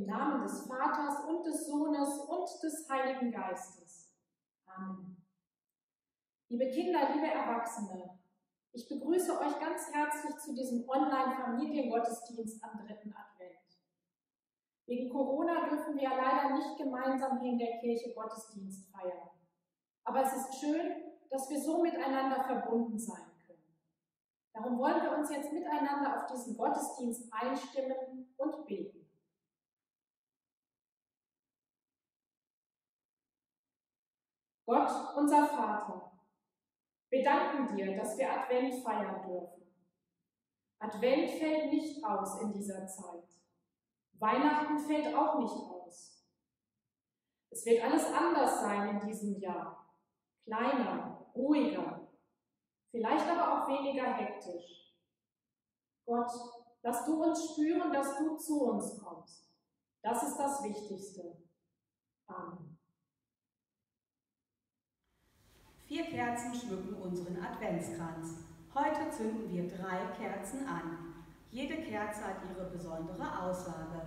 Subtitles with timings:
[0.00, 4.10] Im Namen des Vaters und des Sohnes und des Heiligen Geistes.
[4.64, 5.22] Amen.
[6.48, 8.18] Liebe Kinder, liebe Erwachsene,
[8.72, 13.58] ich begrüße euch ganz herzlich zu diesem Online-Familiengottesdienst am dritten Advent.
[14.86, 19.28] Wegen Corona dürfen wir ja leider nicht gemeinsam hier in der Kirche Gottesdienst feiern.
[20.04, 23.76] Aber es ist schön, dass wir so miteinander verbunden sein können.
[24.54, 28.99] Darum wollen wir uns jetzt miteinander auf diesen Gottesdienst einstimmen und beten.
[34.70, 36.12] Gott, unser Vater,
[37.08, 39.66] wir danken dir, dass wir Advent feiern dürfen.
[40.78, 43.24] Advent fällt nicht aus in dieser Zeit.
[44.12, 46.24] Weihnachten fällt auch nicht aus.
[47.50, 49.92] Es wird alles anders sein in diesem Jahr.
[50.44, 52.08] Kleiner, ruhiger,
[52.92, 54.94] vielleicht aber auch weniger hektisch.
[56.06, 56.30] Gott,
[56.82, 59.50] lass du uns spüren, dass du zu uns kommst.
[60.00, 61.42] Das ist das Wichtigste.
[62.28, 62.69] Amen.
[65.90, 68.44] Vier Kerzen schmücken unseren Adventskranz.
[68.72, 71.16] Heute zünden wir drei Kerzen an.
[71.50, 74.02] Jede Kerze hat ihre besondere Aussage.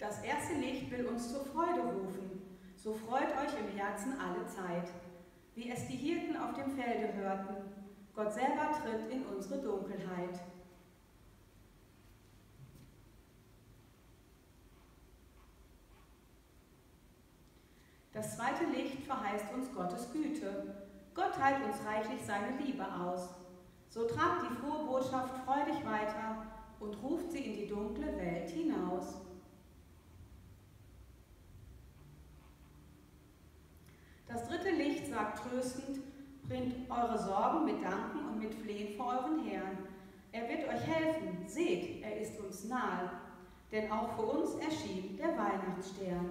[0.00, 2.42] Das erste Licht will uns zur Freude rufen.
[2.74, 4.90] So freut euch im Herzen alle Zeit.
[5.54, 7.54] Wie es die Hirten auf dem Felde hörten,
[8.16, 10.40] Gott selber tritt in unsere Dunkelheit.
[18.12, 20.74] Das zweite Licht verheißt uns Gottes Güte.
[21.14, 23.28] Gott teilt uns reichlich seine Liebe aus.
[23.88, 26.46] So tragt die frohe Botschaft freudig weiter
[26.80, 29.14] und ruft sie in die dunkle Welt hinaus.
[34.26, 36.00] Das dritte Licht sagt tröstend,
[36.48, 39.78] bringt eure Sorgen mit Danken und mit Flehen vor euren Herrn.
[40.32, 43.10] Er wird euch helfen, seht, er ist uns nahe,
[43.72, 46.30] denn auch für uns erschien der Weihnachtsstern.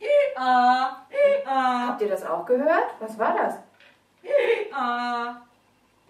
[0.00, 1.86] Ia, ia.
[1.88, 2.94] Habt ihr das auch gehört?
[2.98, 3.54] Was war das?
[4.22, 5.46] Ia.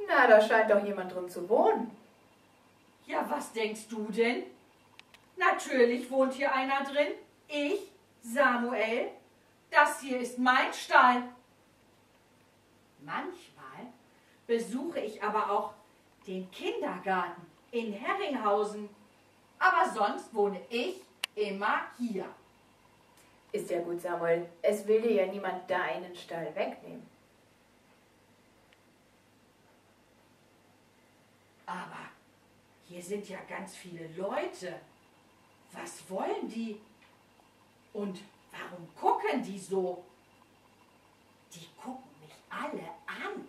[0.06, 1.90] Na, da scheint doch jemand drin zu wohnen.
[3.06, 4.44] Ja, was denkst du denn?
[5.36, 7.08] Natürlich wohnt hier einer drin.
[7.48, 7.90] Ich,
[8.22, 9.08] Samuel.
[9.70, 11.22] Das hier ist mein Stall.
[13.00, 13.86] Manchmal
[14.46, 15.72] besuche ich aber auch
[16.26, 18.88] den Kindergarten in Herringhausen.
[19.58, 21.02] Aber sonst wohne ich
[21.34, 22.26] immer hier.
[23.52, 24.48] Ist ja gut, Samuel.
[24.62, 27.08] Es will dir ja niemand deinen Stall wegnehmen.
[31.66, 32.10] Aber
[32.84, 34.80] hier sind ja ganz viele Leute.
[35.72, 36.80] Was wollen die?
[37.92, 38.20] Und
[38.52, 40.04] warum gucken die so?
[41.52, 43.46] Die gucken mich alle an.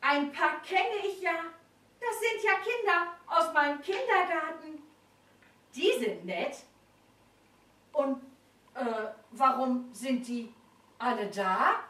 [0.00, 1.44] Ein paar kenne ich ja.
[1.98, 4.93] das sind ja Kinder aus meinem Kindergarten.
[5.74, 6.56] Die sind nett.
[7.92, 8.22] Und
[8.74, 10.52] äh, warum sind die
[10.98, 11.80] alle da?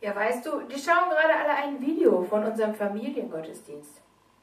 [0.00, 4.02] Ja, weißt du, die schauen gerade alle ein Video von unserem Familiengottesdienst.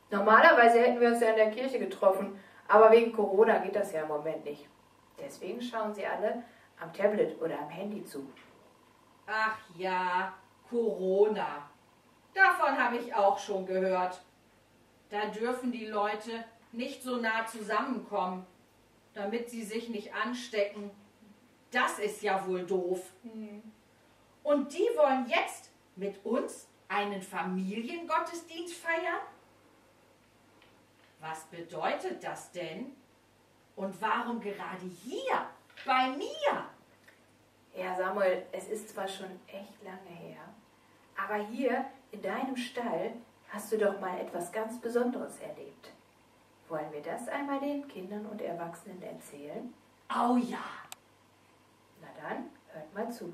[0.10, 4.02] Normalerweise hätten wir uns ja in der Kirche getroffen, aber wegen Corona geht das ja
[4.02, 4.68] im Moment nicht.
[5.20, 6.44] Deswegen schauen sie alle
[6.80, 8.28] am Tablet oder am Handy zu.
[9.28, 10.34] Ach ja,
[10.70, 11.70] Corona.
[12.34, 14.22] Davon habe ich auch schon gehört.
[15.10, 18.46] Da dürfen die Leute nicht so nah zusammenkommen,
[19.14, 20.92] damit sie sich nicht anstecken.
[21.72, 23.12] Das ist ja wohl doof.
[24.44, 29.22] Und die wollen jetzt mit uns einen Familiengottesdienst feiern?
[31.22, 32.96] Was bedeutet das denn?
[33.76, 35.46] Und warum gerade hier,
[35.86, 36.66] bei mir?
[37.76, 40.42] Ja, Samuel, es ist zwar schon echt lange her,
[41.16, 43.14] aber hier in deinem Stall
[43.50, 45.92] hast du doch mal etwas ganz Besonderes erlebt.
[46.72, 49.74] Wollen wir das einmal den Kindern und Erwachsenen erzählen?
[50.10, 50.64] Oh ja,
[52.02, 53.34] Na dann, hört mal zu.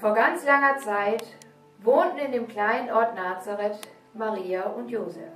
[0.00, 1.26] Vor ganz langer Zeit
[1.82, 3.80] wohnten in dem kleinen Ort Nazareth
[4.14, 5.28] Maria und Josef.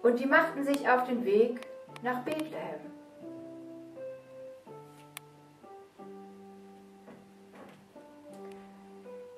[0.00, 1.66] Und die machten sich auf den Weg
[2.02, 2.80] nach Bethlehem.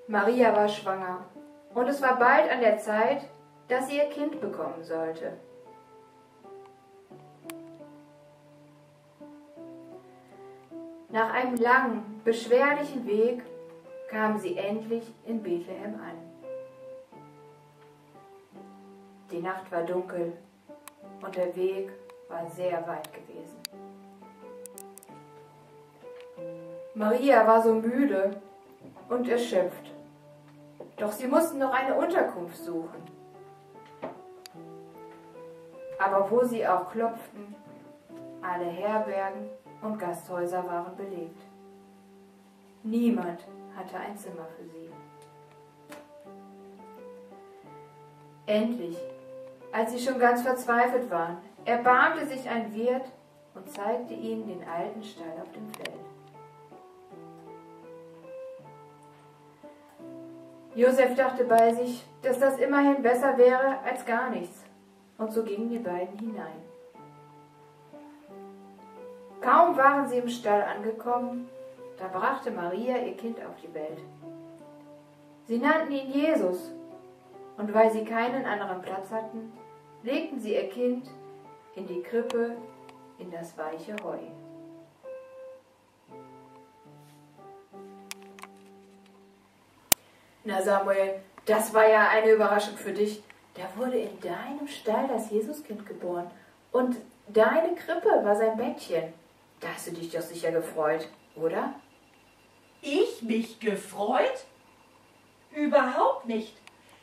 [0.06, 1.25] Maria war schwanger
[1.72, 3.26] und es war bald an der Zeit,
[3.69, 5.32] dass sie ihr Kind bekommen sollte.
[11.12, 13.43] Nach einem langen, beschwerlichen Weg
[14.09, 16.17] kamen sie endlich in Bethlehem an.
[19.31, 20.32] Die Nacht war dunkel
[21.23, 21.91] und der Weg
[22.31, 23.59] war sehr weit gewesen.
[26.94, 28.41] Maria war so müde
[29.11, 29.93] und erschöpft,
[30.97, 33.03] doch sie mussten noch eine Unterkunft suchen.
[35.99, 37.55] Aber wo sie auch klopften,
[38.41, 39.50] alle Herbergen
[39.82, 41.43] und Gasthäuser waren belegt.
[42.84, 43.46] Niemand
[43.76, 44.90] hatte ein Zimmer für sie.
[48.46, 48.96] Endlich,
[49.73, 53.06] als sie schon ganz verzweifelt waren, erbarmte sich ein Wirt
[53.55, 55.93] und zeigte ihnen den alten Stall auf dem Feld.
[60.74, 64.65] Josef dachte bei sich, dass das immerhin besser wäre als gar nichts,
[65.19, 66.71] und so gingen die beiden hinein.
[69.43, 71.49] Kaum waren sie im Stall angekommen,
[71.99, 73.99] da brachte Maria ihr Kind auf die Welt.
[75.46, 76.70] Sie nannten ihn Jesus,
[77.56, 79.53] und weil sie keinen anderen Platz hatten,
[80.03, 81.11] legten sie ihr Kind
[81.75, 82.56] in die Krippe
[83.19, 84.19] in das weiche Heu.
[90.44, 93.22] Na Samuel, das war ja eine Überraschung für dich.
[93.55, 96.31] Da wurde in deinem Stall das Jesuskind geboren
[96.72, 96.96] und
[97.29, 99.13] deine Krippe war sein Bettchen.
[99.62, 101.72] Da hast du dich doch sicher gefreut, oder?
[102.82, 104.44] ich mich gefreut?
[105.52, 106.56] Überhaupt nicht.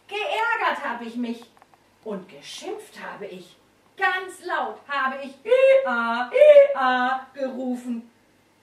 [0.07, 1.45] Geärgert habe ich mich
[2.03, 3.55] und geschimpft habe ich.
[3.97, 8.09] Ganz laut habe ich Ia, Ia gerufen,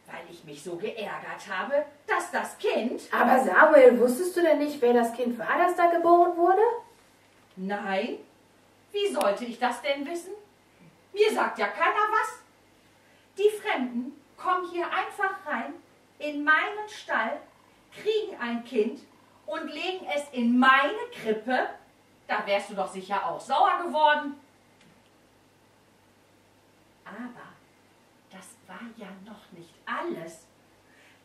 [0.07, 3.03] weil ich mich so geärgert habe, dass das Kind.
[3.13, 6.63] Aber Samuel, wusstest du denn nicht, wer das Kind war, das da geboren wurde?
[7.57, 8.19] Nein,
[8.93, 10.33] wie sollte ich das denn wissen?
[11.13, 12.46] Mir sagt ja keiner was.
[13.39, 15.75] Die Fremden kommen hier einfach rein
[16.19, 17.41] in meinen Stall,
[17.93, 19.01] kriegen ein Kind
[19.47, 21.69] und legen es in meine Krippe.
[22.27, 24.35] Da wärst du doch sicher auch sauer geworden.
[27.05, 27.55] Aber
[28.31, 30.47] das war ja noch nicht alles.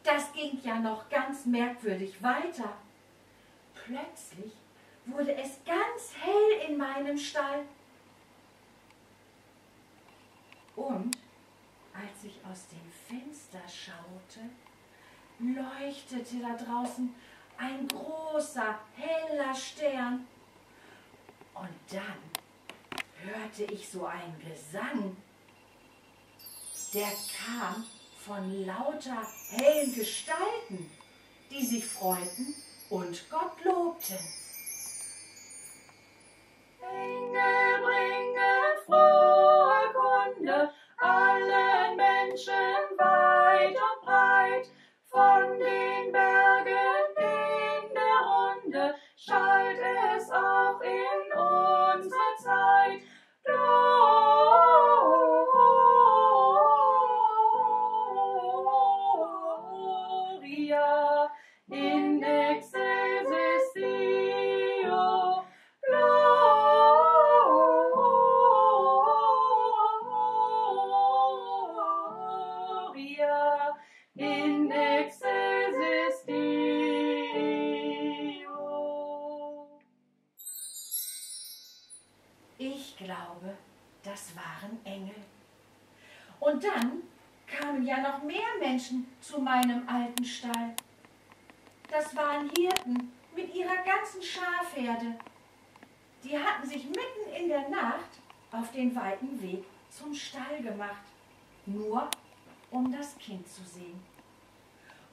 [0.03, 2.74] Das ging ja noch ganz merkwürdig weiter.
[3.74, 4.53] Plötzlich
[5.06, 7.65] wurde es ganz hell in meinem Stall.
[10.75, 11.18] Und
[11.93, 14.50] als ich aus dem Fenster schaute,
[15.39, 17.13] leuchtete da draußen
[17.57, 20.27] ein großer, heller Stern.
[21.53, 22.31] Und dann
[23.24, 25.15] hörte ich so einen Gesang.
[26.93, 27.86] Der kam
[28.17, 30.89] von lauter hellen Gestalten,
[31.50, 32.55] die sich freuten
[32.89, 34.19] und Gott lobten.
[36.81, 41.80] Engel bringen frohe Kunde allen
[42.48, 44.67] Menschen weit und breit.
[45.10, 49.79] Von den Bergen in der Runde schallt
[50.15, 52.80] es auch in unserer Zeit.
[99.12, 101.03] Weiten Weg zum Stall gemacht,
[101.65, 102.10] nur
[102.70, 104.01] um das Kind zu sehen.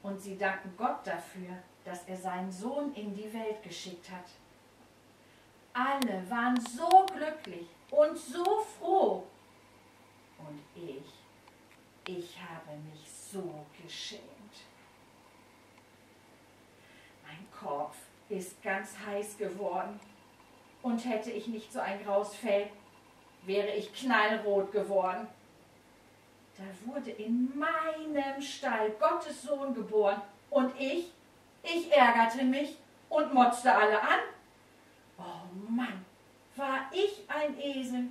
[0.01, 4.25] Und sie danken Gott dafür, dass er seinen Sohn in die Welt geschickt hat.
[5.73, 9.23] Alle waren so glücklich und so froh.
[10.37, 11.03] Und ich,
[12.05, 14.23] ich habe mich so geschämt.
[17.23, 17.97] Mein Kopf
[18.29, 19.99] ist ganz heiß geworden.
[20.81, 22.69] Und hätte ich nicht so ein graues Fell,
[23.43, 25.27] wäre ich knallrot geworden.
[26.57, 30.21] Da wurde in meinem Stall Gottes Sohn geboren.
[30.49, 31.11] Und ich,
[31.63, 32.77] ich ärgerte mich
[33.07, 34.19] und motzte alle an.
[35.17, 36.05] Oh Mann,
[36.55, 38.07] war ich ein Esel.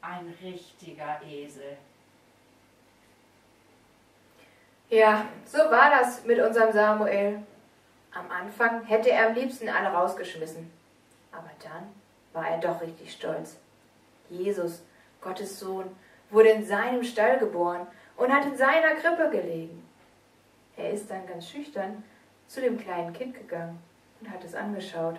[0.00, 1.76] Ein richtiger Esel.
[4.90, 7.42] Ja, so war das mit unserem Samuel.
[8.12, 10.70] Am Anfang hätte er am liebsten alle rausgeschmissen.
[11.32, 11.88] Aber dann
[12.32, 13.56] war er doch richtig stolz.
[14.30, 14.82] Jesus,
[15.20, 15.84] Gottes Sohn,
[16.30, 19.82] wurde in seinem Stall geboren und hat in seiner Krippe gelegen.
[20.76, 22.02] Er ist dann ganz schüchtern
[22.48, 23.78] zu dem kleinen Kind gegangen
[24.20, 25.16] und hat es angeschaut.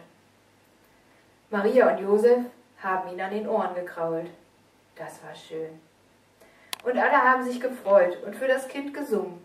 [1.49, 2.45] Maria und Josef
[2.81, 4.29] haben ihn an den Ohren gekrault.
[4.95, 5.79] Das war schön.
[6.83, 9.41] Und alle haben sich gefreut und für das Kind gesungen,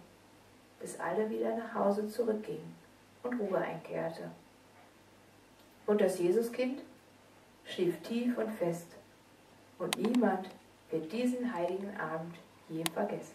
[0.80, 2.74] bis alle wieder nach Hause zurückgingen
[3.22, 4.30] und Ruhe einkehrte.
[5.86, 6.80] Und das Jesuskind
[7.64, 8.86] schlief tief und fest,
[9.80, 10.48] und niemand
[10.90, 12.36] wird diesen heiligen Abend
[12.68, 13.34] je vergessen.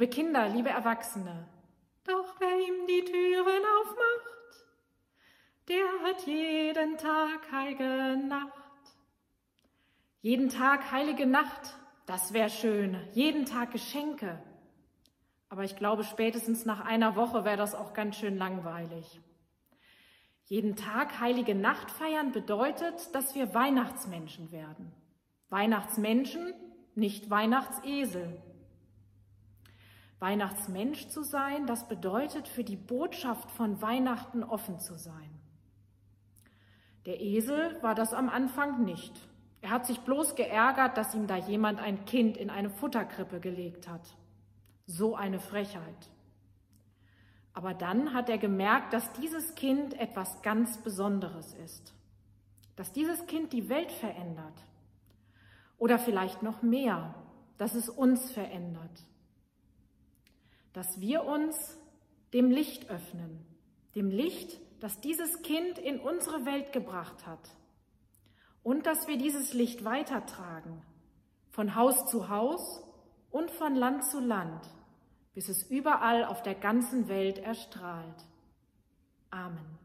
[0.00, 1.46] Liebe Kinder, liebe Erwachsene.
[2.04, 4.64] Doch wer ihm die Türen aufmacht,
[5.68, 8.54] der hat jeden Tag heilige Nacht.
[10.22, 11.76] Jeden Tag heilige Nacht,
[12.06, 12.96] das wäre schön.
[13.12, 14.42] Jeden Tag Geschenke.
[15.50, 19.20] Aber ich glaube, spätestens nach einer Woche wäre das auch ganz schön langweilig.
[20.46, 24.94] Jeden Tag heilige Nacht feiern bedeutet, dass wir Weihnachtsmenschen werden.
[25.50, 26.54] Weihnachtsmenschen,
[26.94, 28.40] nicht Weihnachtsesel.
[30.20, 35.30] Weihnachtsmensch zu sein, das bedeutet, für die Botschaft von Weihnachten offen zu sein.
[37.06, 39.18] Der Esel war das am Anfang nicht.
[39.62, 43.88] Er hat sich bloß geärgert, dass ihm da jemand ein Kind in eine Futterkrippe gelegt
[43.88, 44.14] hat.
[44.86, 46.10] So eine Frechheit.
[47.54, 51.94] Aber dann hat er gemerkt, dass dieses Kind etwas ganz Besonderes ist.
[52.76, 54.66] Dass dieses Kind die Welt verändert.
[55.78, 57.14] Oder vielleicht noch mehr,
[57.56, 59.04] dass es uns verändert
[60.72, 61.78] dass wir uns
[62.32, 63.44] dem Licht öffnen,
[63.94, 67.50] dem Licht, das dieses Kind in unsere Welt gebracht hat
[68.62, 70.82] und dass wir dieses Licht weitertragen,
[71.50, 72.82] von Haus zu Haus
[73.30, 74.68] und von Land zu Land,
[75.34, 78.24] bis es überall auf der ganzen Welt erstrahlt.
[79.30, 79.79] Amen.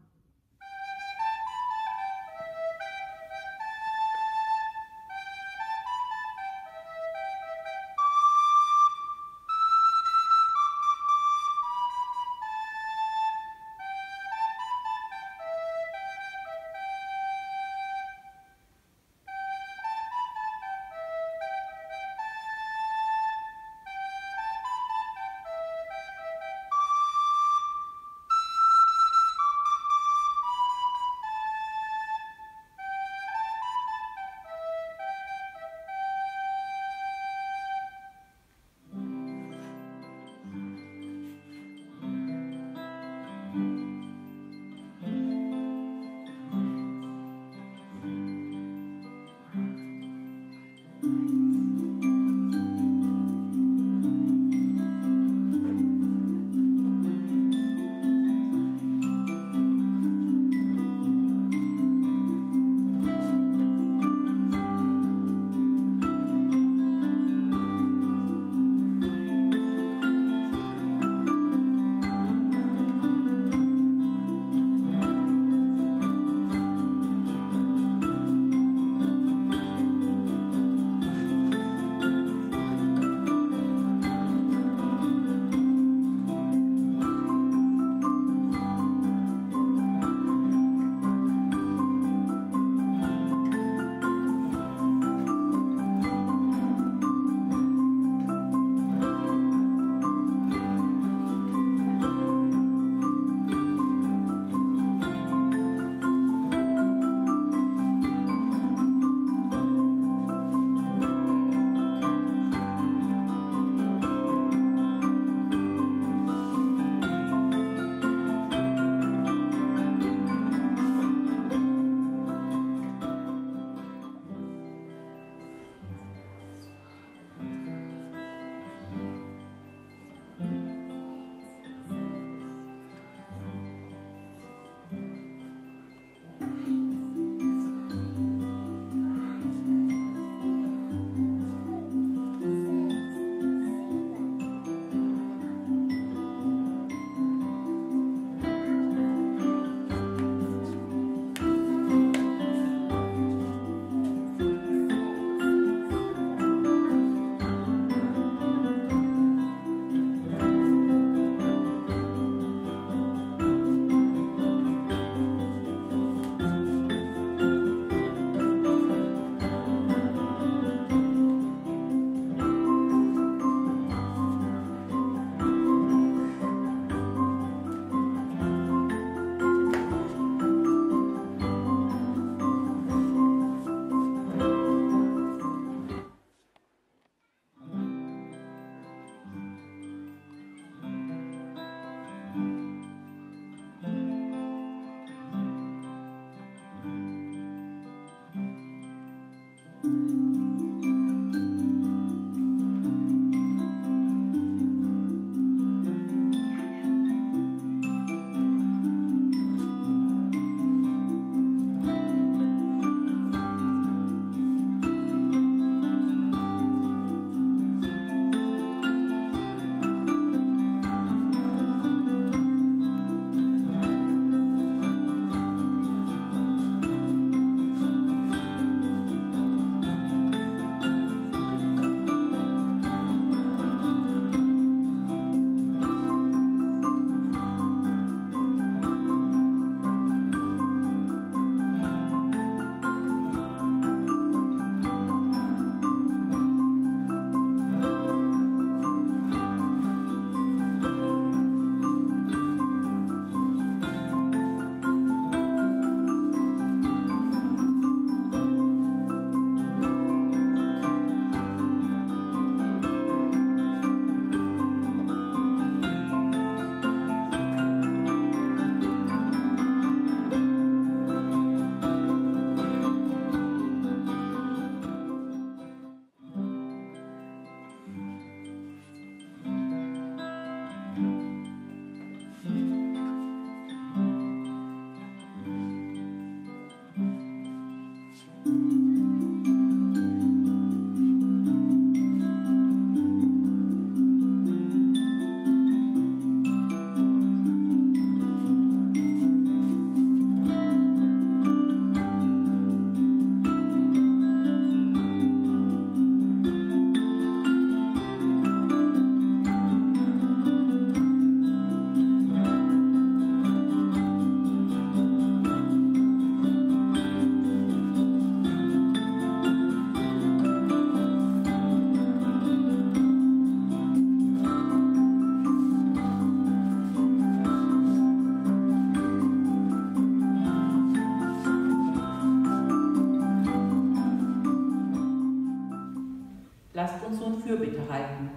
[337.46, 338.30] Fürbitte halten.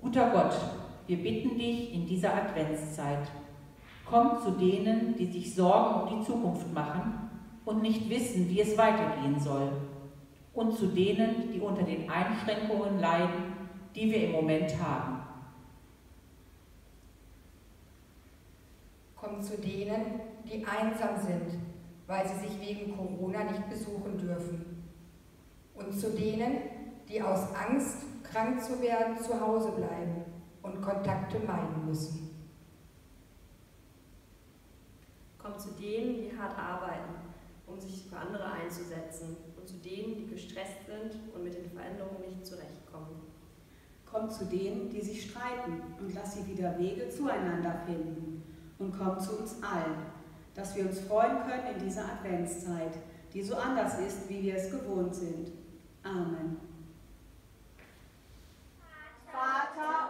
[0.00, 0.54] Guter Gott,
[1.06, 3.26] wir bitten dich in dieser Adventszeit,
[4.04, 7.30] komm zu denen, die sich Sorgen um die Zukunft machen
[7.64, 9.72] und nicht wissen, wie es weitergehen soll,
[10.54, 13.54] und zu denen, die unter den Einschränkungen leiden,
[13.94, 15.22] die wir im Moment haben.
[19.16, 21.60] Komm zu denen, die einsam sind,
[22.06, 24.84] weil sie sich wegen Corona nicht besuchen dürfen.
[25.74, 26.75] Und zu denen,
[27.08, 30.24] die aus Angst, krank zu werden, zu Hause bleiben
[30.62, 32.30] und Kontakte meiden müssen.
[35.38, 37.14] Komm zu denen, die hart arbeiten,
[37.66, 42.20] um sich für andere einzusetzen und zu denen, die gestresst sind und mit den Veränderungen
[42.28, 43.22] nicht zurechtkommen.
[44.04, 48.42] Komm zu denen, die sich streiten und lass sie wieder Wege zueinander finden.
[48.78, 49.96] Und komm zu uns allen,
[50.54, 52.92] dass wir uns freuen können in dieser Adventszeit,
[53.32, 55.52] die so anders ist, wie wir es gewohnt sind.
[56.02, 56.56] Amen.
[59.30, 60.05] Vater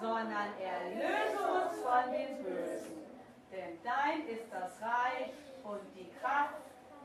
[0.00, 3.04] sondern erlöse uns von den Bösen.
[3.50, 5.30] Denn dein ist das Reich
[5.62, 6.60] und die Kraft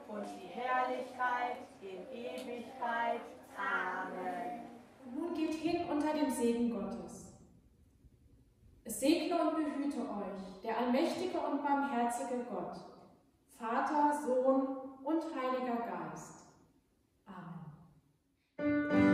[0.07, 3.21] und die Herrlichkeit in Ewigkeit.
[3.55, 4.69] Amen.
[5.13, 7.33] Nun geht hin unter dem Segen Gottes.
[8.83, 12.75] Es segne und behüte euch der allmächtige und barmherzige Gott,
[13.57, 16.47] Vater, Sohn und Heiliger Geist.
[18.57, 19.08] Amen.